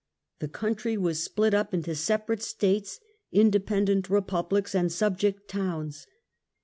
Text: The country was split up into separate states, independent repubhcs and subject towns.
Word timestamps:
The 0.39 0.47
country 0.47 0.97
was 0.97 1.21
split 1.21 1.53
up 1.53 1.75
into 1.75 1.93
separate 1.93 2.41
states, 2.41 2.99
independent 3.31 4.09
repubhcs 4.09 4.73
and 4.73 4.91
subject 4.91 5.47
towns. 5.47 6.07